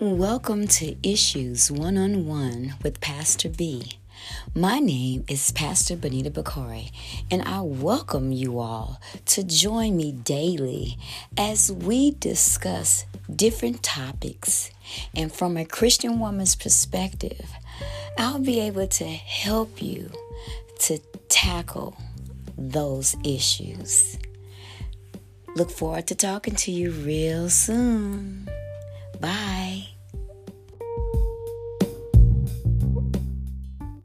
[0.00, 3.98] Welcome to Issues One on One with Pastor B.
[4.54, 6.92] My name is Pastor Benita Bakari,
[7.32, 10.98] and I welcome you all to join me daily
[11.36, 14.70] as we discuss different topics.
[15.16, 17.50] And from a Christian woman's perspective,
[18.16, 20.12] I'll be able to help you
[20.82, 21.96] to tackle
[22.56, 24.16] those issues.
[25.56, 28.48] Look forward to talking to you real soon.
[29.20, 29.67] Bye.